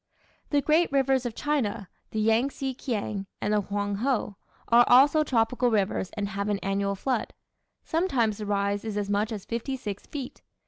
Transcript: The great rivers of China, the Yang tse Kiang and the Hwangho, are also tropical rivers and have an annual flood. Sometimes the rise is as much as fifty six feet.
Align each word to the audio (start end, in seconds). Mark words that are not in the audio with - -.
The 0.49 0.61
great 0.63 0.91
rivers 0.91 1.27
of 1.27 1.35
China, 1.35 1.87
the 2.09 2.19
Yang 2.19 2.49
tse 2.49 2.73
Kiang 2.73 3.27
and 3.39 3.53
the 3.53 3.61
Hwangho, 3.61 4.35
are 4.69 4.83
also 4.87 5.23
tropical 5.23 5.69
rivers 5.69 6.09
and 6.17 6.29
have 6.29 6.49
an 6.49 6.57
annual 6.63 6.95
flood. 6.95 7.33
Sometimes 7.83 8.39
the 8.39 8.47
rise 8.47 8.83
is 8.83 8.97
as 8.97 9.11
much 9.11 9.31
as 9.31 9.45
fifty 9.45 9.77
six 9.77 10.07
feet. 10.07 10.41